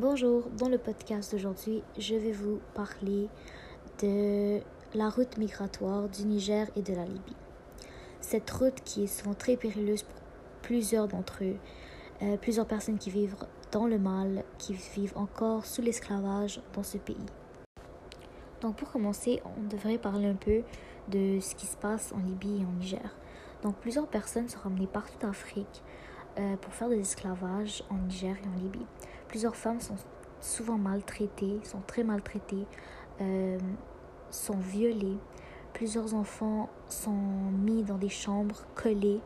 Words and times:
Bonjour, 0.00 0.44
dans 0.56 0.70
le 0.70 0.78
podcast 0.78 1.32
d'aujourd'hui, 1.32 1.82
je 1.98 2.14
vais 2.14 2.32
vous 2.32 2.58
parler 2.72 3.28
de 4.02 4.60
la 4.94 5.10
route 5.10 5.36
migratoire 5.36 6.08
du 6.08 6.24
Niger 6.24 6.68
et 6.74 6.80
de 6.80 6.94
la 6.94 7.04
Libye. 7.04 7.36
Cette 8.22 8.50
route 8.50 8.80
qui 8.82 9.04
est 9.04 9.06
souvent 9.06 9.34
très 9.34 9.58
périleuse 9.58 10.04
pour 10.04 10.18
plusieurs 10.62 11.06
d'entre 11.06 11.44
eux, 11.44 11.56
euh, 12.22 12.38
plusieurs 12.38 12.64
personnes 12.64 12.96
qui 12.96 13.10
vivent 13.10 13.36
dans 13.72 13.86
le 13.86 13.98
mal, 13.98 14.42
qui 14.56 14.72
vivent 14.72 15.12
encore 15.18 15.66
sous 15.66 15.82
l'esclavage 15.82 16.62
dans 16.72 16.82
ce 16.82 16.96
pays. 16.96 17.26
Donc 18.62 18.76
pour 18.76 18.90
commencer, 18.90 19.42
on 19.44 19.68
devrait 19.68 19.98
parler 19.98 20.28
un 20.28 20.34
peu 20.34 20.62
de 21.08 21.40
ce 21.40 21.54
qui 21.54 21.66
se 21.66 21.76
passe 21.76 22.14
en 22.14 22.20
Libye 22.26 22.62
et 22.62 22.64
en 22.64 22.72
Niger. 22.72 23.16
Donc 23.62 23.76
plusieurs 23.76 24.06
personnes 24.08 24.48
sont 24.48 24.60
ramenées 24.60 24.86
partout 24.86 25.18
d'Afrique 25.20 25.82
euh, 26.38 26.56
pour 26.56 26.72
faire 26.72 26.88
de 26.88 26.94
l'esclavage 26.94 27.82
en 27.90 27.96
Niger 27.98 28.34
et 28.42 28.48
en 28.48 28.62
Libye. 28.62 28.86
Plusieurs 29.30 29.54
femmes 29.54 29.78
sont 29.78 29.94
souvent 30.40 30.76
maltraitées, 30.76 31.60
sont 31.62 31.82
très 31.86 32.02
maltraitées, 32.02 32.66
euh, 33.20 33.58
sont 34.28 34.58
violées. 34.58 35.18
Plusieurs 35.72 36.14
enfants 36.14 36.68
sont 36.88 37.12
mis 37.12 37.84
dans 37.84 37.96
des 37.96 38.08
chambres 38.08 38.66
collées. 38.74 39.20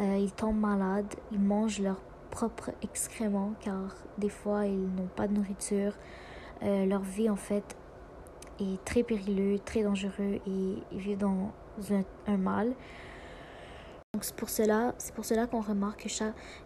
Euh, 0.00 0.16
ils 0.16 0.32
tombent 0.32 0.58
malades, 0.58 1.14
ils 1.32 1.38
mangent 1.38 1.80
leurs 1.80 2.00
propres 2.30 2.70
excréments 2.82 3.52
car 3.60 3.94
des 4.16 4.30
fois 4.30 4.64
ils 4.64 4.94
n'ont 4.94 5.10
pas 5.14 5.28
de 5.28 5.34
nourriture. 5.34 5.92
leur 6.62 7.02
vie 7.02 7.28
en 7.28 7.36
fait 7.36 7.76
est 8.58 8.82
très 8.86 9.02
périlleux, 9.02 9.58
très 9.58 9.82
dangereux 9.82 10.40
et 10.46 10.82
ils 10.92 10.98
vivent 10.98 11.18
dans 11.18 11.52
un, 12.26 12.36
mal. 12.38 12.72
C'est 14.22 14.34
pour 14.34 14.48
cela, 14.48 15.46
qu'on 15.46 15.60
remarque 15.60 16.06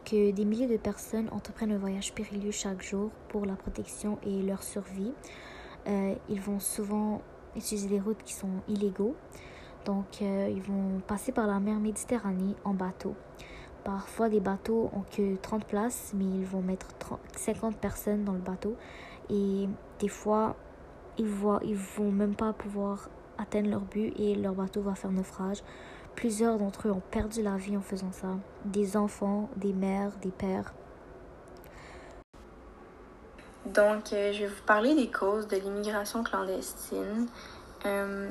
que, 0.05 0.31
des 0.31 0.45
milliers 0.45 0.67
de 0.67 0.77
personnes 0.77 1.29
entreprennent 1.33 1.73
un 1.73 1.79
voyage 1.79 2.13
périlleux 2.13 2.51
chaque 2.51 2.83
jour 2.83 3.11
pour 3.29 3.47
la 3.47 3.55
protection 3.55 4.19
et 4.25 4.43
leur 4.43 4.63
survie. 4.63 5.13
Euh, 5.87 6.15
ils 6.29 6.41
vont 6.41 6.61
souvent 6.61 7.23
utiliser 7.57 7.89
des 7.89 8.01
routes 8.01 8.23
qui 8.23 8.35
sont 8.35 8.63
illégaux. 8.69 9.16
Donc 9.85 10.21
euh, 10.23 10.52
ils 10.55 10.63
vont 10.63 11.01
passer 11.07 11.33
par 11.33 11.47
la 11.47 11.59
mer 11.59 11.79
Méditerranée 11.79 12.55
en 12.65 12.74
bateau. 12.74 13.15
Parfois 13.85 14.29
des 14.29 14.41
bateaux 14.41 14.91
ont 14.93 15.05
que 15.11 15.37
30 15.37 15.65
places, 15.65 16.13
mais 16.15 16.24
ils 16.24 16.45
vont 16.45 16.61
mettre 16.61 16.89
50 17.37 17.77
personnes 17.77 18.24
dans 18.24 18.35
le 18.35 18.41
bateau. 18.41 18.77
Et 19.30 19.69
des 19.99 20.09
fois, 20.09 20.57
ils 21.17 21.27
voient, 21.27 21.61
ils 21.65 21.77
vont 21.77 22.13
même 22.13 22.35
pas 22.35 22.52
pouvoir 22.52 23.09
atteindre 23.41 23.71
leur 23.71 23.80
but 23.80 24.13
et 24.19 24.35
leur 24.35 24.55
bateau 24.55 24.83
va 24.83 24.95
faire 24.95 25.13
naufrage. 25.13 25.63
Plusieurs 26.15 26.59
d'entre 26.59 26.88
eux 26.88 26.91
ont 26.91 27.02
perdu 27.10 27.43
la 27.43 27.57
vie 27.57 27.77
en 27.77 27.80
faisant 27.80 28.13
ça. 28.13 28.29
Des 28.65 28.96
enfants, 28.96 29.49
des 29.57 29.73
mères, 29.73 30.13
des 30.23 30.30
pères. 30.30 30.73
Donc, 33.66 34.13
euh, 34.13 34.33
je 34.33 34.41
vais 34.41 34.46
vous 34.46 34.63
parler 34.66 34.95
des 34.95 35.09
causes 35.09 35.46
de 35.46 35.57
l'immigration 35.57 36.23
clandestine. 36.24 37.27
Euh, 37.87 38.30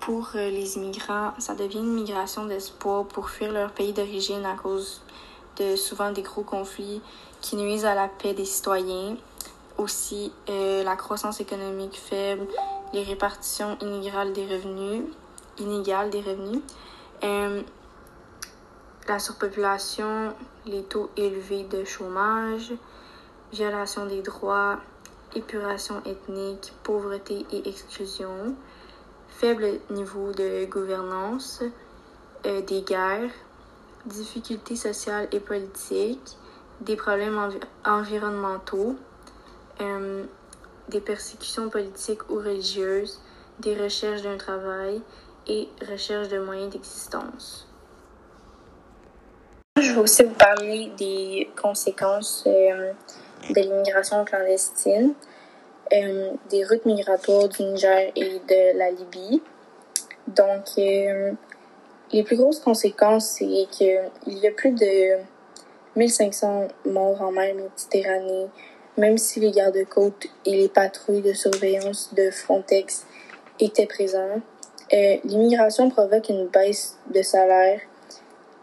pour 0.00 0.30
euh, 0.34 0.50
les 0.50 0.76
immigrants, 0.76 1.32
ça 1.38 1.54
devient 1.54 1.78
une 1.78 1.94
migration 1.94 2.46
d'espoir 2.46 3.06
pour 3.06 3.30
fuir 3.30 3.52
leur 3.52 3.72
pays 3.72 3.92
d'origine 3.92 4.44
à 4.46 4.54
cause 4.54 5.02
de 5.56 5.76
souvent 5.76 6.10
des 6.10 6.22
gros 6.22 6.42
conflits 6.42 7.00
qui 7.40 7.56
nuisent 7.56 7.84
à 7.84 7.94
la 7.94 8.08
paix 8.08 8.34
des 8.34 8.44
citoyens 8.44 9.16
aussi 9.76 10.32
la 10.48 10.94
croissance 10.94 11.40
économique 11.40 11.96
faible, 11.96 12.46
les 12.94 13.02
répartitions 13.02 13.76
inégales 13.80 14.32
des 14.32 14.46
revenus, 14.46 15.02
inégales 15.58 16.10
des 16.10 16.20
revenus, 16.20 16.62
euh, 17.24 17.60
la 19.08 19.18
surpopulation, 19.18 20.32
les 20.64 20.84
taux 20.84 21.10
élevés 21.16 21.64
de 21.64 21.84
chômage, 21.84 22.72
violation 23.52 24.06
des 24.06 24.22
droits, 24.22 24.78
épuration 25.34 26.02
ethnique, 26.06 26.72
pauvreté 26.84 27.44
et 27.50 27.68
exclusion, 27.68 28.54
faible 29.28 29.80
niveau 29.90 30.32
de 30.32 30.64
gouvernance, 30.66 31.64
euh, 32.46 32.62
des 32.62 32.82
guerres, 32.82 33.30
difficultés 34.06 34.76
sociales 34.76 35.28
et 35.32 35.40
politiques, 35.40 36.36
des 36.80 36.94
problèmes 36.94 37.50
environnementaux, 37.84 38.94
euh, 39.80 40.24
des 40.88 41.00
persécutions 41.00 41.68
politiques 41.68 42.28
ou 42.30 42.36
religieuses, 42.36 43.20
des 43.60 43.74
recherches 43.74 44.22
d'un 44.22 44.36
travail 44.36 45.00
et 45.46 45.68
recherche 45.90 46.28
de 46.28 46.38
moyens 46.38 46.72
d'existence. 46.72 47.68
Je 49.80 49.92
vais 49.92 49.98
aussi 49.98 50.22
vous 50.24 50.34
parler 50.34 50.90
des 50.96 51.50
conséquences 51.60 52.44
euh, 52.46 52.92
de 53.50 53.60
l'immigration 53.60 54.24
clandestine, 54.24 55.14
euh, 55.92 56.30
des 56.50 56.64
routes 56.64 56.86
migratoires 56.86 57.48
du 57.48 57.62
Niger 57.62 58.12
et 58.16 58.40
de 58.48 58.78
la 58.78 58.90
Libye. 58.90 59.42
Donc, 60.28 60.64
les 60.76 62.22
plus 62.22 62.36
grosses 62.36 62.60
conséquences, 62.60 63.26
c'est 63.38 63.66
qu'il 63.70 64.38
y 64.38 64.46
a 64.46 64.50
plus 64.52 64.70
de 64.70 65.18
1500 65.96 66.68
morts 66.86 67.20
en 67.22 67.32
mer 67.32 67.54
Méditerranée, 67.54 68.46
même 68.96 69.18
si 69.18 69.40
les 69.40 69.50
gardes-côtes 69.50 70.26
et 70.44 70.56
les 70.56 70.68
patrouilles 70.68 71.22
de 71.22 71.32
surveillance 71.32 72.14
de 72.14 72.30
Frontex 72.30 73.06
étaient 73.60 73.86
présents, 73.86 74.40
euh, 74.92 75.16
l'immigration 75.24 75.88
provoque 75.88 76.28
une 76.28 76.46
baisse 76.46 76.96
de 77.12 77.22
salaire 77.22 77.80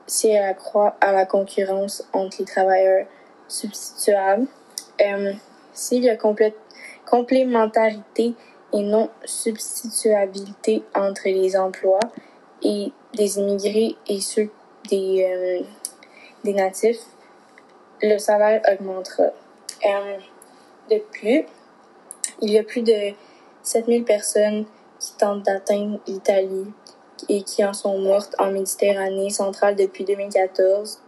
si 0.07 0.29
elle 0.29 0.43
accroît 0.43 0.95
à 1.01 1.11
la 1.11 1.25
concurrence 1.25 2.07
entre 2.13 2.37
les 2.39 2.45
travailleurs 2.45 3.07
substituables. 3.47 4.47
Euh, 5.01 5.33
S'il 5.73 6.03
y 6.03 6.09
a 6.09 6.17
complémentarité 7.05 8.33
et 8.73 8.81
non 8.81 9.09
substituabilité 9.25 10.83
entre 10.93 11.23
les 11.25 11.57
emplois 11.57 11.99
et 12.61 12.91
des 13.13 13.39
immigrés 13.39 13.95
et 14.07 14.21
ceux 14.21 14.49
des, 14.89 15.25
euh, 15.25 15.63
des 16.43 16.53
natifs, 16.53 17.05
le 18.01 18.17
salaire 18.17 18.61
augmentera. 18.71 19.31
Euh, 19.85 20.17
de 20.89 20.99
plus, 21.11 21.45
il 22.41 22.51
y 22.51 22.57
a 22.57 22.63
plus 22.63 22.81
de 22.81 23.13
7000 23.63 24.03
personnes 24.03 24.65
qui 24.99 25.13
tentent 25.17 25.43
d'atteindre 25.43 25.99
l'Italie 26.07 26.67
et 27.29 27.43
qui 27.43 27.63
en 27.63 27.73
sont 27.73 27.97
mortes 27.99 28.35
en 28.39 28.51
Méditerranée 28.51 29.29
centrale 29.29 29.75
depuis 29.75 30.05
2014. 30.05 31.01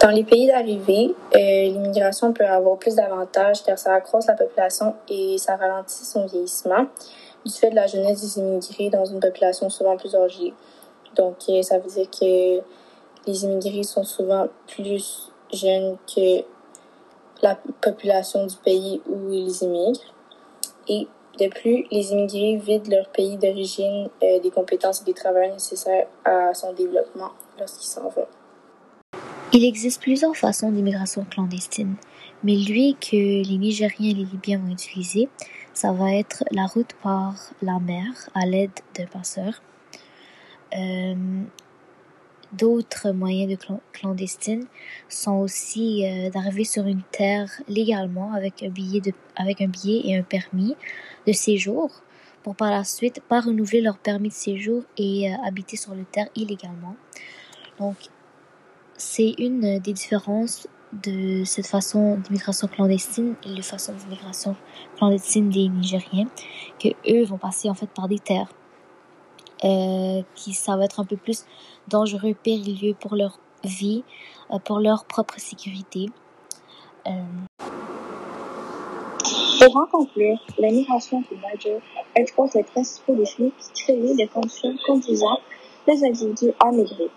Dans 0.00 0.10
les 0.10 0.22
pays 0.22 0.46
d'arrivée, 0.46 1.14
euh, 1.34 1.38
l'immigration 1.38 2.32
peut 2.32 2.46
avoir 2.46 2.78
plus 2.78 2.94
d'avantages 2.94 3.64
car 3.64 3.76
ça 3.78 3.94
accroît 3.94 4.20
la 4.28 4.34
population 4.34 4.94
et 5.08 5.38
ça 5.38 5.56
ralentit 5.56 6.04
son 6.04 6.24
vieillissement 6.26 6.86
du 7.44 7.52
fait 7.52 7.70
de 7.70 7.74
la 7.74 7.86
jeunesse 7.86 8.20
des 8.20 8.38
immigrés 8.38 8.90
dans 8.90 9.04
une 9.04 9.18
population 9.18 9.68
souvent 9.70 9.96
plus 9.96 10.14
âgée. 10.14 10.54
Donc, 11.16 11.36
euh, 11.48 11.62
ça 11.62 11.78
veut 11.78 11.90
dire 11.90 12.08
que 12.10 12.60
les 13.26 13.44
immigrés 13.44 13.82
sont 13.82 14.04
souvent 14.04 14.46
plus 14.68 15.32
jeunes 15.52 15.96
que 16.06 16.44
la 17.42 17.56
population 17.80 18.46
du 18.46 18.56
pays 18.56 19.00
où 19.08 19.32
ils 19.32 19.62
immigrent. 19.62 20.14
Et 20.88 21.06
de 21.38 21.48
plus, 21.48 21.86
les 21.90 22.12
immigrés 22.12 22.56
vident 22.56 22.90
leur 22.90 23.08
pays 23.10 23.36
d'origine 23.36 24.08
euh, 24.22 24.40
des 24.40 24.50
compétences 24.50 25.02
et 25.02 25.04
des 25.04 25.14
travailleurs 25.14 25.52
nécessaires 25.52 26.06
à 26.24 26.52
son 26.54 26.72
développement 26.72 27.30
lorsqu'ils 27.58 27.86
s'en 27.86 28.08
vont. 28.08 28.26
Il 29.52 29.64
existe 29.64 30.02
plusieurs 30.02 30.36
façons 30.36 30.70
d'immigration 30.70 31.24
clandestine, 31.24 31.94
mais 32.42 32.56
lui 32.56 32.96
que 33.00 33.16
les 33.16 33.58
Nigériens 33.58 34.10
et 34.10 34.14
les 34.14 34.24
Libyens 34.24 34.58
vont 34.58 34.72
utiliser, 34.72 35.28
ça 35.72 35.92
va 35.92 36.12
être 36.12 36.44
la 36.50 36.66
route 36.66 36.92
par 37.02 37.34
la 37.62 37.78
mer 37.78 38.28
à 38.34 38.44
l'aide 38.44 38.72
de 38.98 39.04
passeurs. 39.06 39.62
Euh, 40.76 41.14
D'autres 42.52 43.10
moyens 43.12 43.50
de 43.50 43.58
clandestines 43.92 44.66
sont 45.08 45.36
aussi 45.36 46.06
euh, 46.06 46.30
d'arriver 46.30 46.64
sur 46.64 46.86
une 46.86 47.02
terre 47.12 47.50
légalement 47.68 48.32
avec 48.32 48.62
un 48.62 48.70
billet 48.70 49.00
de, 49.00 49.12
avec 49.36 49.60
un 49.60 49.68
billet 49.68 50.00
et 50.04 50.16
un 50.16 50.22
permis 50.22 50.74
de 51.26 51.32
séjour 51.32 51.90
pour 52.42 52.56
par 52.56 52.70
la 52.70 52.84
suite 52.84 53.20
pas 53.28 53.40
renouveler 53.40 53.82
leur 53.82 53.98
permis 53.98 54.30
de 54.30 54.34
séjour 54.34 54.82
et 54.96 55.30
euh, 55.30 55.36
habiter 55.46 55.76
sur 55.76 55.94
le 55.94 56.04
terre 56.04 56.28
illégalement. 56.34 56.96
Donc 57.78 57.96
c'est 58.96 59.34
une 59.38 59.78
des 59.78 59.92
différences 59.92 60.66
de 61.04 61.44
cette 61.44 61.66
façon 61.66 62.16
d'immigration 62.16 62.66
clandestine 62.66 63.34
et 63.44 63.54
la 63.54 63.62
façon 63.62 63.92
d'immigration 63.92 64.56
clandestine 64.96 65.50
des 65.50 65.68
Nigériens 65.68 66.28
que 66.82 66.88
eux 67.10 67.24
vont 67.24 67.36
passer 67.36 67.68
en 67.68 67.74
fait 67.74 67.90
par 67.90 68.08
des 68.08 68.18
terres 68.18 68.48
euh, 69.64 70.22
qui 70.34 70.52
ça 70.52 70.76
va 70.76 70.84
être 70.84 71.00
un 71.00 71.04
peu 71.04 71.16
plus 71.16 71.44
dangereux, 71.88 72.34
périlleux 72.34 72.94
pour 72.94 73.16
leur 73.16 73.38
vie, 73.64 74.04
euh, 74.52 74.58
pour 74.58 74.78
leur 74.78 75.04
propre 75.04 75.38
sécurité. 75.38 76.06
Euh... 77.06 77.10
Pour 79.60 79.76
en 79.76 79.86
conclure, 79.86 80.38
la 80.58 80.70
migration 80.70 81.20
du 81.20 81.34
Niger 81.36 81.80
expose 82.14 82.54
les 82.54 82.62
principaux 82.62 83.14
défis 83.16 83.52
qui 83.58 83.82
créent 83.82 84.14
des 84.14 84.28
conditions 84.28 84.74
conduisant 84.86 85.38
les 85.88 86.04
individus 86.04 86.52
à 86.60 86.70
migrer. 86.70 87.10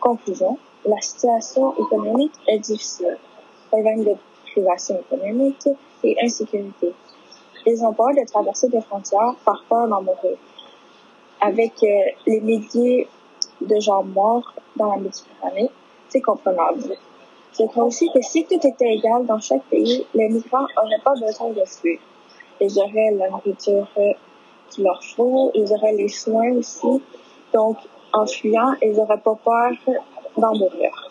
Conclusion, 0.00 0.58
la 0.86 1.00
situation 1.00 1.74
économique 1.76 2.32
est 2.46 2.58
difficile. 2.60 3.18
Gagne 3.72 4.04
de 4.04 4.14
privation 4.50 4.98
économique 5.00 5.68
et 6.02 6.16
insécurité. 6.22 6.94
Ont 7.66 7.92
peur 7.92 8.14
de 8.14 8.26
traverser 8.26 8.68
des 8.68 8.80
frontières 8.80 9.34
par 9.44 9.62
peur 9.68 9.88
d'en 9.88 10.00
mourir. 10.00 10.38
Avec 11.40 11.72
euh, 11.82 11.86
les 12.26 12.40
milliers 12.40 13.08
de 13.60 13.80
gens 13.80 14.02
morts 14.02 14.54
dans 14.76 14.94
la 14.94 14.96
Méditerranée, 14.96 15.70
c'est 16.08 16.20
comprenable. 16.20 16.96
Je 17.58 17.64
crois 17.66 17.84
aussi 17.84 18.10
que 18.12 18.20
si 18.22 18.44
tout 18.44 18.54
était 18.54 18.94
égal 18.94 19.26
dans 19.26 19.40
chaque 19.40 19.64
pays, 19.64 20.06
les 20.14 20.28
migrants 20.28 20.66
n'auraient 20.76 21.02
pas 21.04 21.14
besoin 21.14 21.50
de 21.50 21.64
fuir. 21.64 21.98
Ils 22.60 22.78
auraient 22.78 23.12
la 23.12 23.30
nourriture 23.30 23.88
euh, 23.98 24.12
qu'il 24.70 24.84
leur 24.84 25.02
faut, 25.02 25.50
ils 25.54 25.72
auraient 25.72 25.94
les 25.94 26.08
soins 26.08 26.52
aussi. 26.52 27.02
Donc, 27.52 27.78
en 28.12 28.26
fuyant, 28.26 28.74
ils 28.82 28.92
n'auraient 28.92 29.20
pas 29.20 29.36
peur 29.44 29.72
d'en 30.36 30.54
mourir. 30.56 31.07